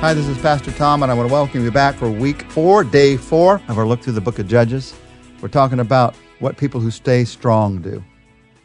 Hi, 0.00 0.14
this 0.14 0.28
is 0.28 0.38
Pastor 0.38 0.72
Tom, 0.72 1.02
and 1.02 1.12
I 1.12 1.14
want 1.14 1.28
to 1.28 1.32
welcome 1.32 1.62
you 1.62 1.70
back 1.70 1.94
for 1.94 2.10
week 2.10 2.50
four, 2.50 2.84
day 2.84 3.18
four 3.18 3.60
of 3.68 3.76
our 3.76 3.86
look 3.86 4.00
through 4.00 4.14
the 4.14 4.20
book 4.22 4.38
of 4.38 4.48
Judges. 4.48 4.94
We're 5.42 5.48
talking 5.48 5.78
about 5.78 6.16
what 6.38 6.56
people 6.56 6.80
who 6.80 6.90
stay 6.90 7.26
strong 7.26 7.82
do. 7.82 8.02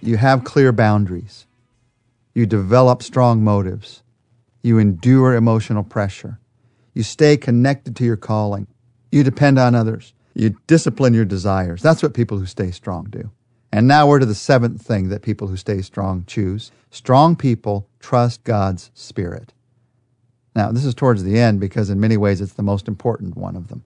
You 0.01 0.15
have 0.15 0.45
clear 0.45 0.71
boundaries, 0.71 1.45
you 2.33 2.45
develop 2.45 3.03
strong 3.03 3.43
motives, 3.43 4.01
you 4.63 4.79
endure 4.79 5.35
emotional 5.35 5.83
pressure, 5.83 6.39
you 6.93 7.03
stay 7.03 7.35
connected 7.35 7.97
to 7.97 8.05
your 8.05 8.15
calling, 8.15 8.67
you 9.11 9.21
depend 9.21 9.59
on 9.59 9.75
others, 9.75 10.13
you 10.35 10.55
discipline 10.67 11.13
your 11.13 11.25
desires. 11.25 11.81
That's 11.81 12.01
what 12.01 12.13
people 12.13 12.39
who 12.39 12.45
stay 12.45 12.71
strong 12.71 13.07
do. 13.09 13.29
And 13.73 13.89
now 13.89 14.07
we're 14.07 14.19
to 14.19 14.25
the 14.25 14.35
seventh 14.35 14.81
thing 14.81 15.09
that 15.09 15.21
people 15.21 15.49
who 15.49 15.57
stay 15.57 15.81
strong 15.81 16.23
choose. 16.25 16.71
Strong 16.91 17.35
people 17.35 17.89
trust 17.99 18.45
God's 18.45 18.89
Spirit. 18.93 19.51
Now, 20.55 20.71
this 20.71 20.85
is 20.85 20.95
towards 20.95 21.23
the 21.23 21.37
end 21.37 21.59
because 21.59 21.89
in 21.89 21.99
many 21.99 22.15
ways 22.15 22.39
it's 22.39 22.53
the 22.53 22.63
most 22.63 22.87
important 22.87 23.35
one 23.35 23.55
of 23.55 23.67
them. 23.67 23.83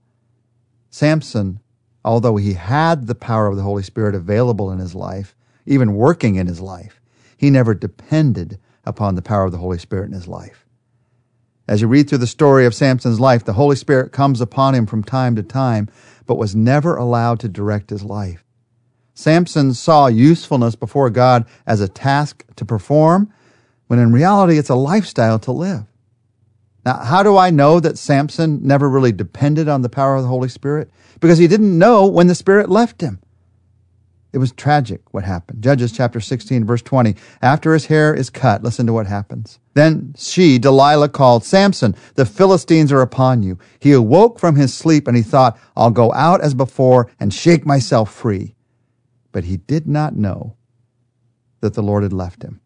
Samson, 0.91 1.59
although 2.05 2.37
he 2.37 2.53
had 2.53 3.07
the 3.07 3.15
power 3.15 3.47
of 3.47 3.55
the 3.55 3.63
Holy 3.63 3.83
Spirit 3.83 4.15
available 4.15 4.71
in 4.71 4.79
his 4.79 4.93
life, 4.93 5.35
even 5.65 5.95
working 5.95 6.35
in 6.35 6.47
his 6.47 6.61
life, 6.61 7.01
he 7.37 7.49
never 7.49 7.73
depended 7.73 8.59
upon 8.85 9.15
the 9.15 9.21
power 9.21 9.45
of 9.45 9.51
the 9.51 9.57
Holy 9.57 9.79
Spirit 9.79 10.07
in 10.07 10.13
his 10.13 10.27
life. 10.27 10.65
As 11.67 11.81
you 11.81 11.87
read 11.87 12.09
through 12.09 12.17
the 12.19 12.27
story 12.27 12.65
of 12.65 12.73
Samson's 12.73 13.19
life, 13.19 13.43
the 13.45 13.53
Holy 13.53 13.75
Spirit 13.75 14.11
comes 14.11 14.41
upon 14.41 14.73
him 14.73 14.87
from 14.87 15.03
time 15.03 15.35
to 15.35 15.43
time, 15.43 15.87
but 16.25 16.37
was 16.37 16.55
never 16.55 16.95
allowed 16.95 17.39
to 17.41 17.47
direct 17.47 17.91
his 17.91 18.03
life. 18.03 18.43
Samson 19.13 19.73
saw 19.73 20.07
usefulness 20.07 20.75
before 20.75 21.09
God 21.09 21.45
as 21.67 21.81
a 21.81 21.87
task 21.87 22.43
to 22.55 22.65
perform, 22.65 23.31
when 23.87 23.99
in 23.99 24.11
reality 24.11 24.57
it's 24.57 24.69
a 24.69 24.75
lifestyle 24.75 25.37
to 25.39 25.51
live. 25.51 25.85
Now, 26.89 27.03
how 27.03 27.21
do 27.21 27.37
I 27.37 27.51
know 27.51 27.79
that 27.79 27.99
Samson 27.99 28.65
never 28.65 28.89
really 28.89 29.11
depended 29.11 29.69
on 29.69 29.83
the 29.83 29.89
power 29.89 30.15
of 30.15 30.23
the 30.23 30.27
Holy 30.27 30.49
Spirit? 30.49 30.89
Because 31.19 31.37
he 31.37 31.47
didn't 31.47 31.77
know 31.77 32.07
when 32.07 32.25
the 32.25 32.33
Spirit 32.33 32.67
left 32.67 33.01
him. 33.01 33.19
It 34.33 34.39
was 34.39 34.51
tragic 34.53 35.01
what 35.13 35.23
happened. 35.23 35.61
Judges 35.61 35.91
chapter 35.91 36.19
16, 36.19 36.65
verse 36.65 36.81
20. 36.81 37.15
After 37.43 37.73
his 37.73 37.85
hair 37.85 38.11
is 38.15 38.31
cut, 38.31 38.63
listen 38.63 38.87
to 38.87 38.93
what 38.93 39.05
happens. 39.05 39.59
Then 39.75 40.15
she, 40.17 40.57
Delilah, 40.57 41.09
called, 41.09 41.43
Samson, 41.43 41.95
the 42.15 42.25
Philistines 42.25 42.91
are 42.91 43.01
upon 43.01 43.43
you. 43.43 43.59
He 43.79 43.91
awoke 43.91 44.39
from 44.39 44.55
his 44.55 44.73
sleep 44.73 45.07
and 45.07 45.15
he 45.15 45.21
thought, 45.21 45.59
I'll 45.77 45.91
go 45.91 46.11
out 46.13 46.41
as 46.41 46.55
before 46.55 47.11
and 47.19 47.31
shake 47.31 47.67
myself 47.67 48.11
free. 48.11 48.55
But 49.31 49.43
he 49.43 49.57
did 49.57 49.87
not 49.87 50.15
know 50.15 50.55
that 51.61 51.75
the 51.75 51.83
Lord 51.83 52.01
had 52.01 52.13
left 52.13 52.41
him. 52.41 52.61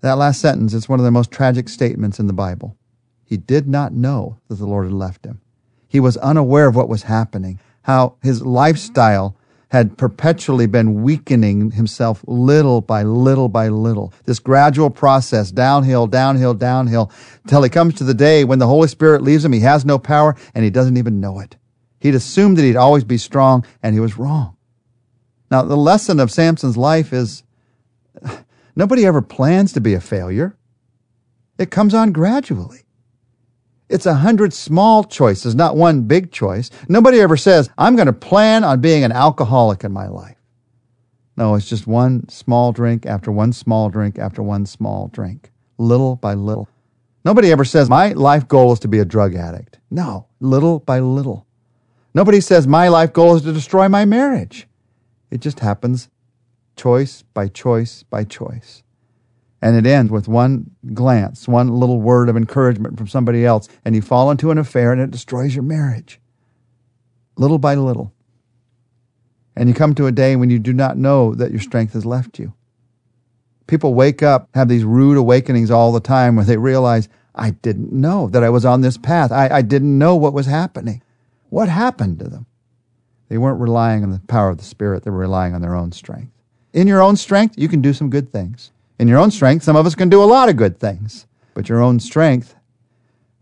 That 0.00 0.16
last 0.16 0.40
sentence 0.40 0.72
is 0.72 0.88
one 0.88 1.00
of 1.00 1.04
the 1.04 1.10
most 1.10 1.30
tragic 1.30 1.68
statements 1.68 2.18
in 2.18 2.28
the 2.28 2.32
Bible. 2.32 2.78
He 3.26 3.36
did 3.36 3.68
not 3.68 3.92
know 3.92 4.38
that 4.48 4.54
the 4.54 4.66
Lord 4.66 4.86
had 4.86 4.94
left 4.94 5.26
him. 5.26 5.40
He 5.88 6.00
was 6.00 6.16
unaware 6.18 6.68
of 6.68 6.76
what 6.76 6.88
was 6.88 7.02
happening, 7.02 7.58
how 7.82 8.14
his 8.22 8.42
lifestyle 8.42 9.36
had 9.68 9.98
perpetually 9.98 10.66
been 10.66 11.02
weakening 11.02 11.72
himself 11.72 12.24
little 12.26 12.80
by 12.80 13.02
little 13.02 13.48
by 13.48 13.68
little. 13.68 14.12
This 14.24 14.38
gradual 14.38 14.90
process, 14.90 15.50
downhill, 15.50 16.06
downhill, 16.06 16.54
downhill, 16.54 17.10
till 17.48 17.62
he 17.62 17.68
comes 17.68 17.94
to 17.94 18.04
the 18.04 18.14
day 18.14 18.44
when 18.44 18.60
the 18.60 18.68
Holy 18.68 18.88
Spirit 18.88 19.22
leaves 19.22 19.44
him. 19.44 19.52
He 19.52 19.60
has 19.60 19.84
no 19.84 19.98
power 19.98 20.36
and 20.54 20.64
he 20.64 20.70
doesn't 20.70 20.96
even 20.96 21.20
know 21.20 21.40
it. 21.40 21.56
He'd 21.98 22.14
assumed 22.14 22.56
that 22.58 22.62
he'd 22.62 22.76
always 22.76 23.04
be 23.04 23.18
strong 23.18 23.66
and 23.82 23.92
he 23.92 24.00
was 24.00 24.16
wrong. 24.16 24.56
Now, 25.50 25.62
the 25.62 25.76
lesson 25.76 26.20
of 26.20 26.30
Samson's 26.30 26.76
life 26.76 27.12
is 27.12 27.42
nobody 28.76 29.04
ever 29.04 29.20
plans 29.20 29.72
to 29.72 29.80
be 29.80 29.94
a 29.94 30.00
failure. 30.00 30.56
It 31.58 31.70
comes 31.70 31.92
on 31.92 32.12
gradually. 32.12 32.85
It's 33.88 34.06
a 34.06 34.14
hundred 34.14 34.52
small 34.52 35.04
choices, 35.04 35.54
not 35.54 35.76
one 35.76 36.02
big 36.02 36.32
choice. 36.32 36.70
Nobody 36.88 37.20
ever 37.20 37.36
says, 37.36 37.70
I'm 37.78 37.94
going 37.94 38.06
to 38.06 38.12
plan 38.12 38.64
on 38.64 38.80
being 38.80 39.04
an 39.04 39.12
alcoholic 39.12 39.84
in 39.84 39.92
my 39.92 40.08
life. 40.08 40.36
No, 41.36 41.54
it's 41.54 41.68
just 41.68 41.86
one 41.86 42.28
small 42.28 42.72
drink 42.72 43.06
after 43.06 43.30
one 43.30 43.52
small 43.52 43.90
drink 43.90 44.18
after 44.18 44.42
one 44.42 44.66
small 44.66 45.08
drink, 45.08 45.52
little 45.78 46.16
by 46.16 46.34
little. 46.34 46.68
Nobody 47.24 47.52
ever 47.52 47.64
says, 47.64 47.88
My 47.88 48.12
life 48.12 48.48
goal 48.48 48.72
is 48.72 48.80
to 48.80 48.88
be 48.88 48.98
a 48.98 49.04
drug 49.04 49.34
addict. 49.34 49.78
No, 49.90 50.26
little 50.40 50.80
by 50.80 50.98
little. 51.00 51.46
Nobody 52.14 52.40
says, 52.40 52.66
My 52.66 52.88
life 52.88 53.12
goal 53.12 53.36
is 53.36 53.42
to 53.42 53.52
destroy 53.52 53.88
my 53.88 54.04
marriage. 54.04 54.66
It 55.30 55.40
just 55.40 55.60
happens 55.60 56.08
choice 56.76 57.22
by 57.34 57.48
choice 57.48 58.02
by 58.02 58.24
choice 58.24 58.82
and 59.66 59.74
it 59.74 59.84
ends 59.84 60.12
with 60.12 60.28
one 60.28 60.70
glance, 60.94 61.48
one 61.48 61.80
little 61.80 62.00
word 62.00 62.28
of 62.28 62.36
encouragement 62.36 62.96
from 62.96 63.08
somebody 63.08 63.44
else, 63.44 63.68
and 63.84 63.96
you 63.96 64.00
fall 64.00 64.30
into 64.30 64.52
an 64.52 64.58
affair 64.58 64.92
and 64.92 65.00
it 65.00 65.10
destroys 65.10 65.56
your 65.56 65.64
marriage. 65.64 66.20
Little 67.36 67.58
by 67.58 67.74
little. 67.74 68.12
And 69.56 69.68
you 69.68 69.74
come 69.74 69.92
to 69.96 70.06
a 70.06 70.12
day 70.12 70.36
when 70.36 70.50
you 70.50 70.60
do 70.60 70.72
not 70.72 70.96
know 70.96 71.34
that 71.34 71.50
your 71.50 71.58
strength 71.58 71.94
has 71.94 72.06
left 72.06 72.38
you. 72.38 72.54
People 73.66 73.92
wake 73.92 74.22
up, 74.22 74.48
have 74.54 74.68
these 74.68 74.84
rude 74.84 75.16
awakenings 75.16 75.72
all 75.72 75.90
the 75.90 75.98
time 75.98 76.36
where 76.36 76.44
they 76.44 76.56
realize, 76.56 77.08
I 77.34 77.50
didn't 77.50 77.92
know 77.92 78.28
that 78.28 78.44
I 78.44 78.50
was 78.50 78.64
on 78.64 78.82
this 78.82 78.96
path. 78.96 79.32
I, 79.32 79.48
I 79.48 79.62
didn't 79.62 79.98
know 79.98 80.14
what 80.14 80.32
was 80.32 80.46
happening. 80.46 81.02
What 81.48 81.68
happened 81.68 82.20
to 82.20 82.28
them? 82.28 82.46
They 83.28 83.36
weren't 83.36 83.60
relying 83.60 84.04
on 84.04 84.12
the 84.12 84.20
power 84.28 84.50
of 84.50 84.58
the 84.58 84.64
Spirit, 84.64 85.02
they 85.02 85.10
were 85.10 85.18
relying 85.18 85.56
on 85.56 85.60
their 85.60 85.74
own 85.74 85.90
strength. 85.90 86.30
In 86.72 86.86
your 86.86 87.02
own 87.02 87.16
strength, 87.16 87.58
you 87.58 87.66
can 87.66 87.82
do 87.82 87.92
some 87.92 88.10
good 88.10 88.30
things. 88.30 88.70
In 88.98 89.08
your 89.08 89.18
own 89.18 89.30
strength, 89.30 89.62
some 89.62 89.76
of 89.76 89.84
us 89.84 89.94
can 89.94 90.08
do 90.08 90.22
a 90.22 90.24
lot 90.24 90.48
of 90.48 90.56
good 90.56 90.80
things, 90.80 91.26
but 91.52 91.68
your 91.68 91.82
own 91.82 92.00
strength 92.00 92.54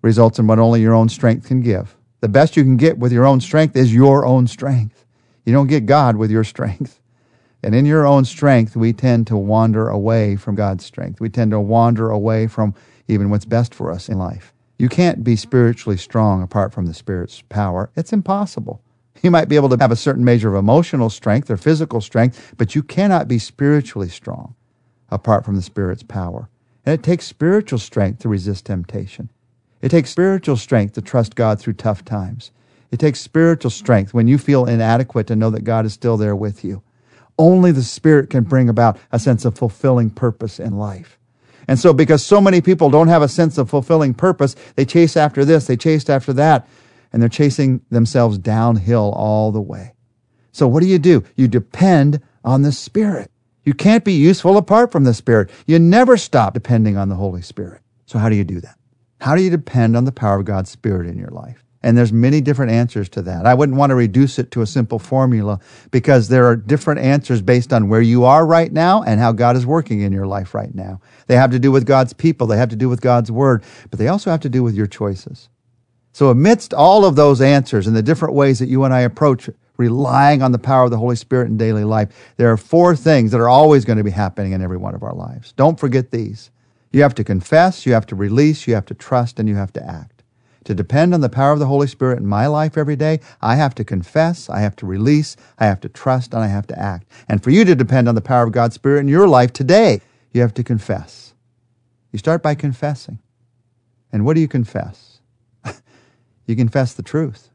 results 0.03 0.39
in 0.39 0.49
what 0.49 0.59
only 0.59 0.81
your 0.81 0.95
own 0.95 1.09
strength 1.09 1.47
can 1.47 1.61
give. 1.61 1.97
The 2.21 2.29
best 2.29 2.57
you 2.57 2.65
can 2.65 2.77
get 2.77 2.99
with 2.99 3.13
your 3.13 3.25
own 3.25 3.41
strength 3.41 3.77
is 3.77 3.95
your 3.95 4.27
own 4.27 4.49
strength. 4.49 5.05
You 5.45 5.53
don't 5.53 5.69
get 5.69 5.87
God 5.87 6.17
with 6.17 6.31
your 6.31 6.45
strength. 6.45 7.01
And 7.63 7.75
in 7.75 7.87
your 7.87 8.05
own 8.05 8.25
strength, 8.25 8.77
we 8.77 8.93
tend 8.93 9.27
to 9.29 9.37
wander 9.37 9.89
away 9.89 10.37
from 10.37 10.55
God's 10.55 10.85
strength. 10.85 11.21
We 11.21 11.31
tend 11.31 11.53
to 11.53 11.61
wander 11.61 12.11
away 12.11 12.47
from 12.47 12.75
even 13.09 13.31
what's 13.31 13.45
best 13.45 13.75
for 13.75 13.91
us 13.91 14.09
in 14.09 14.19
life. 14.19 14.53
You 14.79 14.89
can't 14.89 15.23
be 15.23 15.37
spiritually 15.37 15.97
strong 15.97 16.43
apart 16.43 16.73
from 16.73 16.87
the 16.87 16.95
Spirit's 16.95 17.43
power. 17.43 17.91
It's 17.97 18.13
impossible. 18.13 18.83
You 19.23 19.31
might 19.31 19.49
be 19.49 19.57
able 19.57 19.69
to 19.71 19.79
have 19.81 19.93
a 19.93 19.97
certain 19.97 20.25
measure 20.25 20.49
of 20.49 20.57
emotional 20.57 21.09
strength 21.09 21.49
or 21.51 21.57
physical 21.57 22.01
strength, 22.01 22.55
but 22.59 22.75
you 22.75 22.83
cannot 22.83 23.29
be 23.29 23.39
spiritually 23.39 24.09
strong 24.09 24.55
apart 25.11 25.45
from 25.45 25.57
the 25.57 25.63
Spirit's 25.63 26.03
power. 26.03 26.49
And 26.85 26.95
it 26.95 27.03
takes 27.03 27.27
spiritual 27.27 27.79
strength 27.79 28.21
to 28.21 28.29
resist 28.29 28.67
temptation. 28.67 29.31
It 29.81 29.91
takes 29.91 30.11
spiritual 30.11 30.57
strength 30.57 30.95
to 30.95 31.03
trust 31.03 31.35
God 31.35 31.61
through 31.61 31.75
tough 31.75 32.05
times. 32.05 32.51
It 32.91 33.01
takes 33.01 33.21
spiritual 33.21 33.71
strength 33.71 34.15
when 34.15 34.29
you 34.29 34.39
feel 34.39 34.67
inadequate 34.67 35.27
to 35.27 35.37
know 35.37 35.51
that 35.51 35.65
God 35.65 35.85
is 35.85 35.93
still 35.93 36.17
there 36.17 36.37
with 36.37 36.65
you. 36.65 36.83
Only 37.39 37.73
the 37.73 37.83
Spirit 37.83 38.31
can 38.31 38.45
bring 38.45 38.69
about 38.69 38.99
a 39.11 39.19
sense 39.19 39.45
of 39.45 39.59
fulfilling 39.59 40.11
purpose 40.11 40.61
in 40.61 40.79
life. 40.79 41.19
And 41.67 41.79
so, 41.79 41.93
because 41.93 42.25
so 42.25 42.41
many 42.41 42.61
people 42.61 42.91
don't 42.91 43.09
have 43.09 43.23
a 43.23 43.29
sense 43.29 43.59
of 43.59 43.71
fulfilling 43.71 44.15
purpose, 44.15 44.55
they 44.77 44.85
chase 44.85 45.17
after 45.17 45.45
this, 45.45 45.67
they 45.67 45.77
chase 45.77 46.09
after 46.09 46.33
that, 46.35 46.69
and 47.13 47.21
they're 47.21 47.29
chasing 47.29 47.81
themselves 47.91 48.39
downhill 48.39 49.13
all 49.17 49.51
the 49.51 49.61
way. 49.61 49.95
So, 50.53 50.69
what 50.69 50.81
do 50.81 50.87
you 50.87 50.99
do? 50.99 51.25
You 51.37 51.49
depend 51.49 52.21
on 52.45 52.63
the 52.63 52.73
Spirit. 52.73 53.31
You 53.65 53.75
can't 53.75 54.05
be 54.05 54.13
useful 54.13 54.57
apart 54.57 54.93
from 54.93 55.05
the 55.05 55.15
Spirit. 55.15 55.51
You 55.67 55.79
never 55.79 56.17
stop 56.17 56.55
depending 56.55 56.97
on 56.97 57.09
the 57.09 57.15
Holy 57.15 57.43
Spirit. 57.43 57.81
So 58.07 58.19
how 58.19 58.29
do 58.29 58.37
you 58.37 58.45
do 58.45 58.61
that? 58.61 58.79
How 59.21 59.35
do 59.35 59.43
you 59.43 59.51
depend 59.51 59.97
on 59.97 60.05
the 60.05 60.13
power 60.13 60.41
of 60.41 60.45
God's 60.45 60.71
Spirit 60.71 61.07
in 61.07 61.17
your 61.17 61.31
life? 61.31 61.65
And 61.83 61.99
there's 61.99 62.13
many 62.15 62.41
different 62.41 62.73
answers 62.73 63.11
to 63.11 63.23
that. 63.23 63.45
I 63.45 63.53
wouldn't 63.53 63.77
want 63.77 63.91
to 63.91 63.95
reduce 63.95 64.39
it 64.39 64.51
to 64.53 64.63
a 64.63 64.67
simple 64.67 64.99
formula 64.99 65.61
because 65.91 66.29
there 66.29 66.47
are 66.47 66.57
different 66.57 67.01
answers 67.01 67.43
based 67.43 67.75
on 67.75 67.91
where 67.91 68.01
you 68.01 68.25
are 68.25 68.47
right 68.47 68.73
now 68.73 69.03
and 69.03 69.21
how 69.21 69.33
God 69.33 69.55
is 69.55 69.67
working 69.67 70.01
in 70.01 70.11
your 70.11 70.27
life 70.27 70.55
right 70.55 70.75
now. 70.75 71.01
They 71.27 71.37
have 71.37 71.51
to 71.51 71.59
do 71.59 71.71
with 71.71 71.85
God's 71.85 72.15
people. 72.15 72.47
They 72.47 72.57
have 72.57 72.71
to 72.71 72.77
do 72.77 72.89
with 72.89 73.03
God's 73.03 73.31
word, 73.31 73.65
but 73.91 73.99
they 73.99 74.09
also 74.09 74.31
have 74.31 74.41
to 74.41 74.49
do 74.49 74.63
with 74.63 74.75
your 74.75 74.87
choices. 74.87 75.51
So 76.13 76.31
amidst 76.31 76.73
all 76.73 77.05
of 77.05 77.17
those 77.17 77.43
answers 77.43 77.87
and 77.87 77.95
the 77.95 78.03
different 78.03 78.35
ways 78.35 78.61
that 78.61 78.69
you 78.69 78.85
and 78.85 78.95
I 78.95 79.01
approach 79.01 79.51
relying 79.77 80.43
on 80.43 80.53
the 80.53 80.59
power 80.59 80.85
of 80.85 80.91
the 80.91 80.99
Holy 80.99 81.17
Spirit 81.17 81.49
in 81.49 81.57
daily 81.57 81.85
life, 81.85 82.09
there 82.37 82.51
are 82.51 82.57
four 82.57 82.95
things 82.95 83.31
that 83.33 83.41
are 83.41 83.49
always 83.49 83.85
going 83.85 83.99
to 83.99 84.05
be 84.05 84.11
happening 84.11 84.53
in 84.53 84.63
every 84.63 84.77
one 84.77 84.95
of 84.95 85.03
our 85.03 85.15
lives. 85.15 85.53
Don't 85.53 85.79
forget 85.79 86.11
these. 86.11 86.51
You 86.93 87.03
have 87.03 87.15
to 87.17 87.25
confess, 87.25 87.87
you 87.87 87.93
have 87.93 88.07
to 88.07 88.15
release, 88.15 88.69
you 88.69 88.75
have 88.75 88.87
to 88.87 88.95
trust, 88.95 89.41
and 89.41 89.49
you 89.49 89.57
have 89.57 89.73
to 89.73 89.85
act. 89.85 90.23
To 90.65 90.75
depend 90.75 91.13
on 91.13 91.21
the 91.21 91.29
power 91.29 91.53
of 91.53 91.59
the 91.59 91.67
Holy 91.67 91.87
Spirit 91.87 92.19
in 92.19 92.27
my 92.27 92.47
life 92.47 92.79
every 92.79 92.97
day, 92.97 93.21
I 93.43 93.57
have 93.57 93.75
to 93.75 93.85
confess, 93.85 94.49
I 94.49 94.61
have 94.61 94.77
to 94.77 94.87
release, 94.87 95.37
I 95.59 95.67
have 95.67 95.81
to 95.81 95.89
trust, 95.89 96.33
and 96.33 96.43
I 96.43 96.47
have 96.47 96.67
to 96.69 96.79
act. 96.79 97.07
And 97.29 97.43
for 97.43 97.51
you 97.51 97.65
to 97.65 97.75
depend 97.75 98.09
on 98.09 98.15
the 98.15 98.21
power 98.21 98.45
of 98.45 98.53
God's 98.53 98.77
Spirit 98.77 99.01
in 99.01 99.09
your 99.09 99.29
life 99.29 99.53
today, 99.53 100.01
you 100.33 100.41
have 100.41 100.55
to 100.55 100.65
confess. 100.65 101.35
You 102.13 102.19
start 102.19 102.43
by 102.43 102.55
confessing. 102.55 103.19
And 104.13 104.25
what 104.25 104.35
do 104.35 104.41
you 104.41 104.49
confess? 104.49 105.21
you 106.47 106.55
confess 106.57 106.95
the 106.95 107.03
truth. 107.03 107.51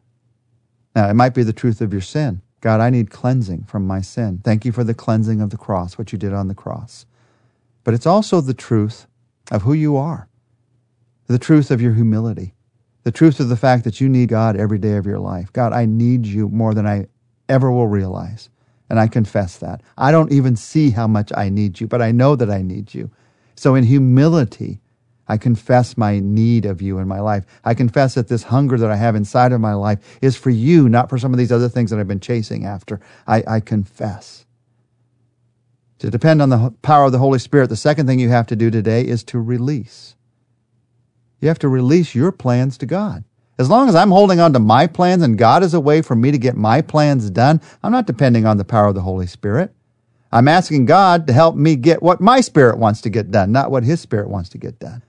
Now, 1.00 1.10
it 1.10 1.16
might 1.16 1.34
be 1.34 1.44
the 1.44 1.54
truth 1.54 1.82
of 1.82 1.94
your 1.94 2.02
sin. 2.02 2.42
God, 2.62 2.82
I 2.82 2.90
need 2.90 3.10
cleansing 3.10 3.64
from 3.66 3.88
my 3.88 4.02
sin. 4.02 4.42
Thank 4.44 4.66
you 4.66 4.74
for 4.74 4.84
the 4.84 4.94
cleansing 4.94 5.42
of 5.42 5.50
the 5.50 5.58
cross, 5.58 5.98
what 5.98 6.12
you 6.12 6.20
did 6.20 6.34
on 6.34 6.50
the 6.50 6.56
cross. 6.56 7.06
But 7.86 7.94
it's 7.94 8.06
also 8.08 8.42
the 8.42 8.54
truth 8.54 9.08
of 9.52 9.64
who 9.64 9.74
you 9.74 9.98
are, 9.98 10.28
the 11.28 11.40
truth 11.40 11.72
of 11.72 11.82
your 11.82 11.94
humility, 11.94 12.54
The 13.04 13.12
truth 13.12 13.40
of 13.40 13.50
the 13.50 13.58
fact 13.58 13.86
that 13.86 14.02
you 14.02 14.10
need 14.10 14.30
God 14.30 14.58
every 14.58 14.78
day 14.78 14.98
of 14.98 15.08
your 15.08 15.20
life. 15.20 15.52
God, 15.54 15.74
I 15.74 15.86
need 15.86 16.28
you 16.28 16.50
more 16.50 16.74
than 16.76 16.88
I 16.88 17.08
ever 17.50 17.72
will 17.72 17.88
realize. 17.88 18.50
And 18.90 19.00
I 19.00 19.08
confess 19.08 19.58
that. 19.58 19.82
I 19.98 20.12
don't 20.12 20.32
even 20.32 20.56
see 20.56 20.92
how 20.92 21.08
much 21.08 21.32
I 21.36 21.50
need 21.50 21.82
you, 21.82 21.88
but 21.88 22.02
I 22.02 22.12
know 22.12 22.36
that 22.36 22.52
I 22.52 22.62
need 22.62 22.94
you. 22.94 23.12
So 23.56 23.76
in 23.76 23.86
humility, 23.86 24.82
I 25.30 25.38
confess 25.38 25.96
my 25.96 26.20
need 26.20 26.66
of 26.66 26.82
you 26.82 26.98
in 26.98 27.08
my 27.08 27.20
life. 27.20 27.46
I 27.64 27.76
confess 27.76 28.16
that 28.16 28.28
this 28.28 28.44
hunger 28.44 28.78
that 28.78 28.90
I 28.90 28.96
have 28.96 29.16
inside 29.16 29.52
of 29.52 29.62
my 29.62 29.76
life 29.76 30.00
is 30.24 30.36
for 30.36 30.50
you, 30.50 30.90
not 30.90 31.08
for 31.08 31.20
some 31.20 31.32
of 31.32 31.38
these 31.38 31.52
other 31.52 31.70
things 31.70 31.92
that 31.92 32.00
I've 32.00 32.08
been 32.08 32.20
chasing 32.20 32.66
after. 32.66 33.00
I, 33.28 33.44
I 33.48 33.60
confess. 33.60 34.48
To 36.00 36.10
depend 36.10 36.42
on 36.42 36.50
the 36.50 36.74
power 36.82 37.06
of 37.06 37.12
the 37.12 37.20
Holy 37.20 37.38
Spirit, 37.38 37.68
the 37.68 37.76
second 37.76 38.08
thing 38.08 38.20
you 38.20 38.30
have 38.30 38.48
to 38.48 38.56
do 38.56 38.72
today 38.72 39.06
is 39.06 39.24
to 39.26 39.40
release. 39.40 40.16
You 41.42 41.48
have 41.48 41.60
to 41.60 41.70
release 41.70 42.16
your 42.16 42.32
plans 42.32 42.78
to 42.80 42.88
God. 42.88 43.24
As 43.60 43.70
long 43.70 43.88
as 43.88 43.94
I'm 43.94 44.10
holding 44.10 44.40
on 44.40 44.54
to 44.54 44.60
my 44.60 44.88
plans 44.88 45.22
and 45.22 45.38
God 45.38 45.62
is 45.62 45.76
a 45.76 45.80
way 45.80 46.02
for 46.02 46.16
me 46.16 46.32
to 46.32 46.38
get 46.40 46.58
my 46.58 46.82
plans 46.82 47.30
done, 47.30 47.62
I'm 47.84 47.92
not 47.92 48.08
depending 48.08 48.48
on 48.48 48.58
the 48.58 48.66
power 48.66 48.88
of 48.88 48.96
the 48.96 49.02
Holy 49.02 49.28
Spirit. 49.28 49.74
I'm 50.32 50.48
asking 50.48 50.86
God 50.86 51.28
to 51.28 51.34
help 51.34 51.56
me 51.56 51.76
get 51.76 52.02
what 52.02 52.20
my 52.20 52.42
spirit 52.42 52.80
wants 52.80 53.02
to 53.02 53.10
get 53.10 53.30
done, 53.30 53.52
not 53.52 53.70
what 53.70 53.84
his 53.84 54.00
spirit 54.00 54.30
wants 54.30 54.50
to 54.50 54.58
get 54.58 54.80
done. 54.80 55.04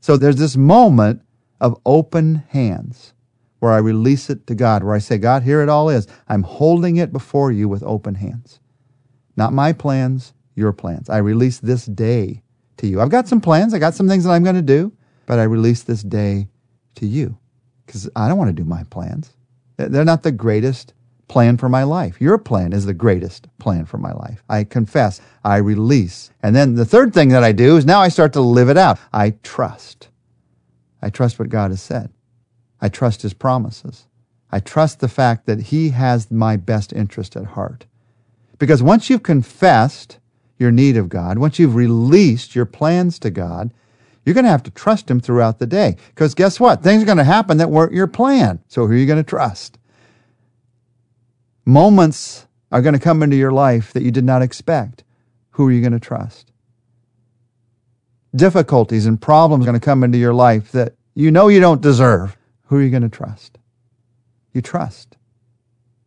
So 0.00 0.16
there's 0.16 0.36
this 0.36 0.56
moment 0.56 1.22
of 1.60 1.80
open 1.84 2.44
hands 2.48 3.14
where 3.60 3.72
I 3.72 3.78
release 3.78 4.30
it 4.30 4.46
to 4.46 4.54
God, 4.54 4.84
where 4.84 4.94
I 4.94 4.98
say, 4.98 5.18
God, 5.18 5.42
here 5.42 5.62
it 5.62 5.68
all 5.68 5.88
is. 5.88 6.06
I'm 6.28 6.42
holding 6.42 6.96
it 6.96 7.12
before 7.12 7.50
you 7.50 7.68
with 7.68 7.82
open 7.82 8.14
hands. 8.14 8.60
Not 9.36 9.52
my 9.52 9.72
plans, 9.72 10.34
your 10.54 10.72
plans. 10.72 11.08
I 11.10 11.18
release 11.18 11.58
this 11.58 11.86
day 11.86 12.42
to 12.76 12.86
you. 12.86 13.00
I've 13.00 13.10
got 13.10 13.28
some 13.28 13.40
plans. 13.40 13.74
I 13.74 13.78
got 13.78 13.94
some 13.94 14.08
things 14.08 14.24
that 14.24 14.30
I'm 14.30 14.44
going 14.44 14.56
to 14.56 14.62
do, 14.62 14.92
but 15.26 15.38
I 15.38 15.44
release 15.44 15.82
this 15.82 16.02
day 16.02 16.48
to 16.96 17.06
you 17.06 17.36
because 17.84 18.08
I 18.16 18.28
don't 18.28 18.38
want 18.38 18.48
to 18.48 18.62
do 18.62 18.68
my 18.68 18.84
plans. 18.84 19.34
They're 19.76 20.04
not 20.04 20.22
the 20.22 20.32
greatest 20.32 20.94
plan 21.28 21.56
for 21.56 21.68
my 21.68 21.82
life. 21.82 22.20
Your 22.20 22.38
plan 22.38 22.72
is 22.72 22.86
the 22.86 22.94
greatest 22.94 23.48
plan 23.58 23.84
for 23.84 23.98
my 23.98 24.12
life. 24.12 24.42
I 24.48 24.64
confess, 24.64 25.20
I 25.44 25.56
release. 25.56 26.30
And 26.42 26.54
then 26.54 26.74
the 26.74 26.84
third 26.84 27.12
thing 27.12 27.30
that 27.30 27.42
I 27.42 27.52
do 27.52 27.76
is 27.76 27.84
now 27.84 28.00
I 28.00 28.08
start 28.08 28.32
to 28.34 28.40
live 28.40 28.68
it 28.68 28.76
out. 28.76 28.98
I 29.12 29.30
trust. 29.42 30.08
I 31.02 31.10
trust 31.10 31.38
what 31.38 31.48
God 31.48 31.70
has 31.70 31.82
said. 31.82 32.10
I 32.80 32.88
trust 32.88 33.22
his 33.22 33.34
promises. 33.34 34.06
I 34.50 34.60
trust 34.60 35.00
the 35.00 35.08
fact 35.08 35.46
that 35.46 35.60
he 35.60 35.90
has 35.90 36.30
my 36.30 36.56
best 36.56 36.92
interest 36.92 37.36
at 37.36 37.46
heart. 37.46 37.86
Because 38.58 38.82
once 38.82 39.10
you've 39.10 39.22
confessed 39.22 40.18
your 40.58 40.70
need 40.70 40.96
of 40.96 41.08
God, 41.08 41.38
once 41.38 41.58
you've 41.58 41.74
released 41.74 42.54
your 42.54 42.64
plans 42.64 43.18
to 43.18 43.30
God, 43.30 43.72
you're 44.24 44.34
going 44.34 44.44
to 44.44 44.50
have 44.50 44.62
to 44.64 44.70
trust 44.70 45.10
him 45.10 45.20
throughout 45.20 45.58
the 45.58 45.66
day. 45.66 45.96
Because 46.08 46.34
guess 46.34 46.58
what? 46.58 46.82
Things 46.82 47.02
are 47.02 47.06
going 47.06 47.18
to 47.18 47.24
happen 47.24 47.58
that 47.58 47.70
weren't 47.70 47.92
your 47.92 48.06
plan. 48.06 48.60
So 48.66 48.86
who 48.86 48.94
are 48.94 48.96
you 48.96 49.06
going 49.06 49.22
to 49.22 49.28
trust? 49.28 49.78
Moments 51.68 52.46
are 52.70 52.80
going 52.80 52.94
to 52.94 53.00
come 53.00 53.24
into 53.24 53.36
your 53.36 53.50
life 53.50 53.92
that 53.92 54.04
you 54.04 54.12
did 54.12 54.24
not 54.24 54.40
expect. 54.40 55.02
Who 55.50 55.66
are 55.66 55.72
you 55.72 55.80
going 55.80 55.92
to 55.92 56.00
trust? 56.00 56.52
Difficulties 58.34 59.04
and 59.04 59.20
problems 59.20 59.64
are 59.64 59.70
going 59.70 59.80
to 59.80 59.84
come 59.84 60.04
into 60.04 60.18
your 60.18 60.34
life 60.34 60.70
that 60.72 60.94
you 61.14 61.32
know 61.32 61.48
you 61.48 61.58
don't 61.58 61.82
deserve. 61.82 62.36
Who 62.66 62.76
are 62.76 62.82
you 62.82 62.90
going 62.90 63.02
to 63.02 63.08
trust? 63.08 63.58
You 64.52 64.62
trust. 64.62 65.16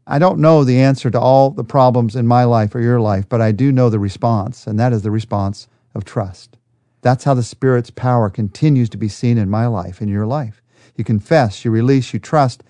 I 0.07 0.17
don't 0.17 0.39
know 0.39 0.63
the 0.63 0.79
answer 0.79 1.11
to 1.11 1.19
all 1.19 1.51
the 1.51 1.63
problems 1.63 2.15
in 2.15 2.25
my 2.25 2.45
life 2.45 2.73
or 2.73 2.79
your 2.79 3.01
life, 3.01 3.27
but 3.27 3.41
I 3.41 3.51
do 3.51 3.71
know 3.71 3.89
the 3.89 4.00
response, 4.00 4.65
and 4.65 4.79
that 4.79 4.94
is 4.94 5.01
the 5.01 5.12
response 5.12 5.67
of 5.94 6.05
trust. 6.05 6.57
That's 7.01 7.25
how 7.25 7.33
the 7.33 7.44
Spirit's 7.44 7.89
power 7.89 8.29
continues 8.29 8.89
to 8.89 8.97
be 8.97 9.09
seen 9.09 9.38
in 9.38 9.50
my 9.50 9.67
life, 9.67 10.01
in 10.01 10.07
your 10.07 10.25
life. 10.25 10.62
You 10.95 11.03
confess, 11.03 11.65
you 11.65 11.71
release, 11.71 12.13
you 12.13 12.19
trust, 12.19 12.63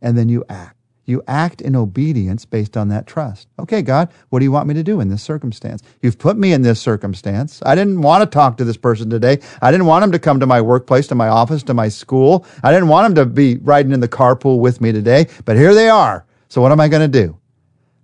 and 0.00 0.16
then 0.16 0.28
you 0.28 0.44
act. 0.48 0.73
You 1.06 1.22
act 1.28 1.60
in 1.60 1.76
obedience 1.76 2.44
based 2.44 2.76
on 2.76 2.88
that 2.88 3.06
trust. 3.06 3.48
Okay, 3.58 3.82
God, 3.82 4.10
what 4.30 4.38
do 4.38 4.44
you 4.44 4.52
want 4.52 4.66
me 4.66 4.74
to 4.74 4.82
do 4.82 5.00
in 5.00 5.08
this 5.08 5.22
circumstance? 5.22 5.82
You've 6.00 6.18
put 6.18 6.38
me 6.38 6.52
in 6.52 6.62
this 6.62 6.80
circumstance. 6.80 7.60
I 7.66 7.74
didn't 7.74 8.00
want 8.00 8.22
to 8.22 8.26
talk 8.26 8.56
to 8.56 8.64
this 8.64 8.76
person 8.76 9.10
today. 9.10 9.38
I 9.60 9.70
didn't 9.70 9.86
want 9.86 10.04
him 10.04 10.12
to 10.12 10.18
come 10.18 10.40
to 10.40 10.46
my 10.46 10.60
workplace, 10.60 11.06
to 11.08 11.14
my 11.14 11.28
office, 11.28 11.62
to 11.64 11.74
my 11.74 11.88
school. 11.88 12.46
I 12.62 12.72
didn't 12.72 12.88
want 12.88 13.06
him 13.08 13.14
to 13.16 13.26
be 13.26 13.56
riding 13.56 13.92
in 13.92 14.00
the 14.00 14.08
carpool 14.08 14.60
with 14.60 14.80
me 14.80 14.92
today, 14.92 15.26
but 15.44 15.56
here 15.56 15.74
they 15.74 15.88
are. 15.88 16.24
So 16.48 16.62
what 16.62 16.72
am 16.72 16.80
I 16.80 16.88
going 16.88 17.10
to 17.10 17.26
do? 17.26 17.38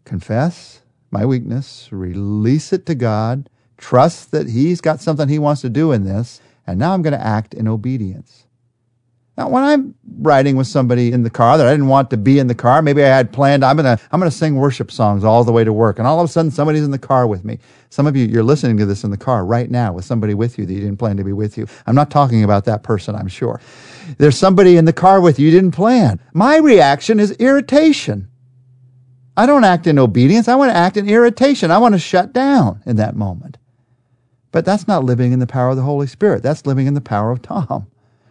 Confess 0.05 0.83
my 1.11 1.25
weakness, 1.25 1.89
release 1.91 2.73
it 2.73 2.87
to 2.87 2.95
God, 2.95 3.49
trust 3.77 4.31
that 4.31 4.49
He's 4.49 4.81
got 4.81 5.01
something 5.01 5.29
He 5.29 5.39
wants 5.39 5.61
to 5.63 5.69
do 5.69 5.93
in 5.93 6.05
this, 6.05 6.41
and 6.67 6.79
now 6.79 6.95
I'm 6.95 7.03
going 7.03 7.13
to 7.13 7.27
act 7.27 7.55
in 7.55 7.67
obedience. 7.67 8.47
Now, 9.41 9.49
when 9.49 9.65
I'm 9.65 9.95
riding 10.19 10.57
with 10.57 10.67
somebody 10.67 11.13
in 11.13 11.23
the 11.23 11.31
car 11.31 11.57
that 11.57 11.67
I 11.67 11.71
didn't 11.71 11.89
want 11.89 12.11
to 12.11 12.19
be 12.19 12.39
in 12.39 12.47
the 12.47 12.55
car, 12.55 12.83
maybe 12.83 13.03
I 13.03 13.07
had 13.07 13.33
planned 13.33 13.65
I'm 13.65 13.75
gonna 13.75 13.99
I'm 14.13 14.21
gonna 14.21 14.31
sing 14.31 14.57
worship 14.57 14.91
songs 14.91 15.25
all 15.25 15.45
the 15.45 15.53
way 15.53 15.65
to 15.65 15.73
work, 15.73 15.99
and 15.99 16.07
all 16.07 16.21
of 16.21 16.29
a 16.29 16.31
sudden 16.31 16.51
somebody's 16.51 16.85
in 16.85 16.91
the 16.91 16.99
car 16.99 17.27
with 17.27 17.43
me. 17.43 17.59
Some 17.89 18.07
of 18.07 18.15
you 18.15 18.27
you're 18.27 18.43
listening 18.43 18.77
to 18.77 18.85
this 18.85 19.03
in 19.03 19.11
the 19.11 19.17
car 19.17 19.47
right 19.47 19.71
now 19.71 19.95
with 19.95 20.05
somebody 20.05 20.35
with 20.35 20.59
you 20.59 20.67
that 20.67 20.73
you 20.75 20.81
didn't 20.81 20.99
plan 20.99 21.17
to 21.17 21.25
be 21.25 21.33
with 21.33 21.57
you. 21.57 21.67
I'm 21.87 21.95
not 21.95 22.11
talking 22.11 22.45
about 22.45 22.67
that 22.67 22.83
person, 22.83 23.15
I'm 23.15 23.29
sure. 23.29 23.63
There's 24.19 24.37
somebody 24.37 24.77
in 24.77 24.85
the 24.85 24.93
car 24.93 25.23
with 25.23 25.39
you 25.39 25.47
you 25.47 25.53
didn't 25.53 25.71
plan. 25.71 26.21
My 26.35 26.59
reaction 26.59 27.19
is 27.19 27.31
irritation. 27.33 28.29
I 29.39 29.47
don't 29.47 29.65
act 29.65 29.87
in 29.87 29.99
obedience. 29.99 30.49
I 30.49 30.55
want 30.57 30.71
to 30.71 30.77
act 30.77 30.99
in 30.99 31.09
irritation. 31.09 31.71
I 31.71 31.79
want 31.79 31.95
to 31.95 31.99
shut 31.99 32.35
down 32.35 32.83
in 32.85 32.97
that 32.97 33.17
moment. 33.17 33.57
But 34.53 34.67
that's 34.67 34.87
not 34.87 35.05
living 35.05 35.33
in 35.33 35.39
the 35.39 35.47
power 35.47 35.71
of 35.71 35.77
the 35.77 35.83
Holy 35.83 36.09
Spirit. 36.09 36.43
That's 36.43 36.67
living 36.67 36.87
in 36.87 36.93
the 36.93 37.01
power 37.01 37.31
of 37.31 37.41
Tom. 37.41 37.87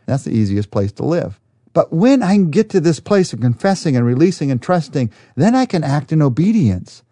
That's 0.09 0.23
the 0.23 0.35
easiest 0.35 0.71
place 0.71 0.91
to 0.93 1.05
live. 1.05 1.39
But 1.73 1.93
when 1.93 2.23
I 2.23 2.33
can 2.33 2.49
get 2.49 2.69
to 2.71 2.79
this 2.79 2.99
place 2.99 3.31
of 3.31 3.41
confessing 3.41 3.95
and 3.95 4.05
releasing 4.05 4.51
and 4.51 4.61
trusting, 4.61 5.11
then 5.35 5.55
I 5.55 5.65
can 5.65 5.83
act 5.83 6.11
in 6.11 6.21
obedience. 6.21 7.03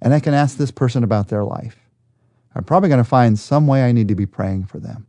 And 0.00 0.14
I 0.14 0.20
can 0.20 0.32
ask 0.34 0.56
this 0.56 0.70
person 0.70 1.04
about 1.04 1.28
their 1.28 1.44
life. 1.44 1.76
I'm 2.54 2.64
probably 2.64 2.88
going 2.88 3.02
to 3.02 3.08
find 3.08 3.38
some 3.38 3.66
way 3.66 3.84
I 3.84 3.92
need 3.92 4.08
to 4.08 4.14
be 4.14 4.26
praying 4.26 4.66
for 4.66 4.78
them. 4.78 5.06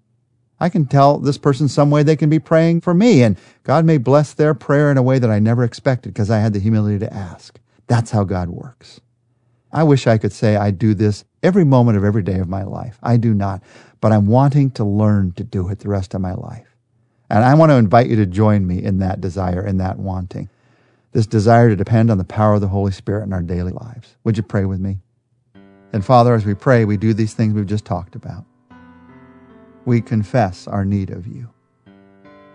I 0.60 0.70
can 0.70 0.86
tell 0.86 1.20
this 1.20 1.38
person 1.38 1.70
some 1.70 1.90
way 1.90 2.04
they 2.04 2.18
can 2.18 2.30
be 2.30 2.40
praying 2.40 2.82
for 2.82 2.94
me, 2.94 3.24
and 3.24 3.38
God 3.64 3.86
may 3.86 3.98
bless 3.98 4.34
their 4.34 4.54
prayer 4.54 4.92
in 4.92 4.98
a 4.98 5.02
way 5.02 5.18
that 5.18 5.30
I 5.30 5.40
never 5.40 5.64
expected 5.64 6.14
because 6.14 6.30
I 6.30 6.40
had 6.40 6.54
the 6.54 6.60
humility 6.60 7.00
to 7.00 7.14
ask. 7.14 7.58
That's 7.88 8.12
how 8.12 8.26
God 8.26 8.50
works. 8.50 9.00
I 9.72 9.84
wish 9.84 10.06
I 10.06 10.18
could 10.18 10.34
say 10.34 10.56
I 10.56 10.72
do 10.72 10.94
this 10.94 11.24
every 11.42 11.64
moment 11.64 11.98
of 11.98 12.04
every 12.04 12.24
day 12.24 12.40
of 12.40 12.50
my 12.50 12.64
life. 12.64 13.00
I 13.02 13.18
do 13.18 13.34
not, 13.34 13.64
but 14.02 14.12
I'm 14.12 14.26
wanting 14.26 14.72
to 14.72 14.84
learn 14.84 15.32
to 15.34 15.44
do 15.44 15.70
it 15.70 15.80
the 15.80 15.90
rest 15.90 16.14
of 16.14 16.22
my 16.22 16.34
life. 16.34 16.69
And 17.30 17.44
I 17.44 17.54
want 17.54 17.72
to 17.72 17.76
invite 17.76 18.08
you 18.08 18.16
to 18.18 18.26
join 18.26 18.66
me 18.66 18.84
in 18.84 19.00
that 19.00 19.22
desire, 19.22 19.66
in 19.66 19.78
that 19.78 20.00
wanting, 20.00 20.50
this 21.12 21.28
desire 21.28 21.70
to 21.70 21.76
depend 21.76 22.10
on 22.10 22.18
the 22.18 22.24
power 22.24 22.56
of 22.56 22.62
the 22.62 22.68
Holy 22.68 22.92
Spirit 22.92 23.24
in 23.24 23.34
our 23.34 23.42
daily 23.42 23.72
lives. 23.72 24.16
Would 24.24 24.38
you 24.38 24.44
pray 24.44 24.66
with 24.66 24.80
me? 24.80 24.98
And 25.94 26.06
Father, 26.06 26.34
as 26.34 26.46
we 26.46 26.54
pray, 26.54 26.86
we 26.86 26.98
do 26.98 27.14
these 27.14 27.34
things 27.34 27.54
we've 27.54 27.66
just 27.66 27.86
talked 27.86 28.16
about. 28.16 28.46
We 29.86 30.02
confess 30.02 30.68
our 30.68 30.86
need 30.86 31.10
of 31.10 31.28
you. 31.28 31.50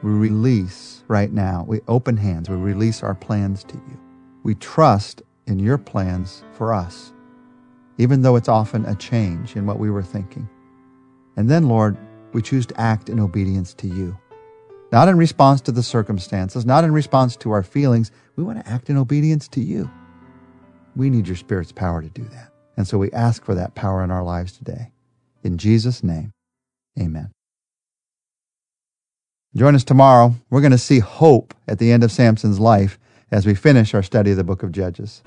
We 0.03 0.11
release 0.11 1.03
right 1.09 1.33
now, 1.33 1.65
we 1.67 1.81
open 1.89 2.17
hands, 2.17 2.51
we 2.51 2.57
release 2.57 3.03
our 3.03 3.15
plans 3.15 3.65
to 3.65 3.75
you. 3.75 4.01
We 4.43 4.55
trust 4.57 5.23
in 5.47 5.59
your 5.59 5.79
plans 5.79 6.45
for 6.53 6.75
us, 6.75 7.13
even 7.99 8.23
though 8.23 8.37
it's 8.37 8.49
often 8.49 8.85
a 8.85 8.95
change 8.97 9.57
in 9.57 9.67
what 9.67 9.79
we 9.79 9.91
were 9.91 10.03
thinking. 10.03 10.49
And 11.37 11.49
then, 11.49 11.69
Lord, 11.69 11.97
we 12.33 12.43
choose 12.43 12.67
to 12.67 12.81
act 12.81 13.09
in 13.09 13.19
obedience 13.19 13.73
to 13.75 13.87
you 13.87 14.19
not 14.95 15.09
in 15.09 15.19
response 15.19 15.61
to 15.61 15.73
the 15.73 15.83
circumstances, 15.83 16.65
not 16.65 16.85
in 16.85 16.93
response 16.93 17.35
to 17.35 17.51
our 17.51 17.65
feelings. 17.65 18.13
We 18.37 18.45
want 18.45 18.65
to 18.65 18.71
act 18.71 18.89
in 18.89 18.97
obedience 18.97 19.49
to 19.49 19.61
you. 19.61 19.91
We 20.95 21.11
need 21.11 21.27
your 21.27 21.35
Spirit's 21.35 21.73
power 21.73 22.01
to 22.01 22.09
do 22.09 22.23
that. 22.27 22.53
And 22.77 22.87
so 22.87 22.97
we 22.97 23.11
ask 23.11 23.45
for 23.45 23.57
that 23.57 23.75
power 23.75 24.05
in 24.05 24.13
our 24.13 24.23
lives 24.23 24.53
today. 24.53 24.93
In 25.43 25.59
Jesus' 25.59 26.05
name, 26.05 26.31
amen. 26.97 27.33
Join 29.57 29.75
us 29.75 29.83
tomorrow. 29.83 30.37
We're 30.49 30.61
going 30.61 30.71
to 30.71 30.79
see 30.79 31.01
hope 31.01 31.55
at 31.67 31.81
the 31.81 31.91
end 31.91 32.05
of 32.05 32.13
Samson's 32.13 32.61
life 32.61 32.97
as 33.33 33.47
we 33.47 33.57
finish 33.57 33.95
our 33.95 34.03
study 34.05 34.31
of 34.31 34.37
the 34.37 34.45
book 34.45 34.63
of 34.63 34.71
Judges. 34.71 35.25